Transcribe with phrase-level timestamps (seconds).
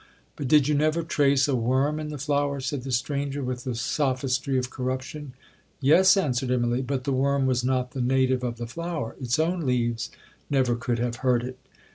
[0.35, 3.75] 'But did you never trace a worm in the flower?' said the stranger, with the
[3.75, 5.33] sophistry of corruption.
[5.79, 9.59] 'Yes,' answered Immalee, 'but the worm was not the native of the flower; its own
[9.63, 10.09] leaves
[10.49, 11.59] never could have hurt it.'